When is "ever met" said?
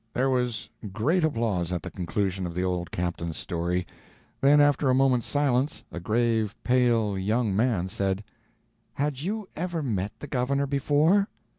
9.55-10.13